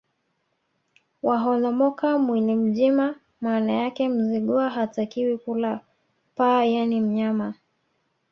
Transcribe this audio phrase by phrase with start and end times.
[1.23, 5.79] Waholomoka mwili mjima Maana yake Mzigua hatakiwi kula
[6.35, 7.53] paa yaani mnyama